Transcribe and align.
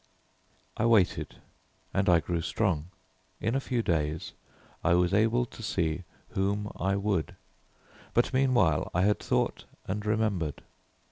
I 0.77 0.87
waited 0.87 1.35
and 1.93 2.09
I 2.09 2.19
grew 2.21 2.41
strong; 2.41 2.87
in 3.39 3.53
a 3.53 3.59
few 3.59 3.83
days 3.83 4.33
I 4.83 4.95
was 4.95 5.13
able 5.13 5.45
to 5.45 5.61
see 5.61 6.05
whom 6.29 6.71
I 6.75 6.95
would, 6.95 7.35
but 8.15 8.33
meanwhile 8.33 8.89
I 8.95 9.03
had 9.03 9.19
thought 9.19 9.65
and 9.87 10.03
remembered. 10.03 10.63